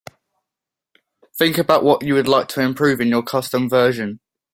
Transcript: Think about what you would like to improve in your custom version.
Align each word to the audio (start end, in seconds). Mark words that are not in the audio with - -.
Think 1.37 1.59
about 1.59 1.83
what 1.83 2.01
you 2.03 2.15
would 2.15 2.27
like 2.27 2.47
to 2.47 2.59
improve 2.63 3.01
in 3.01 3.09
your 3.09 3.21
custom 3.21 3.69
version. 3.69 4.19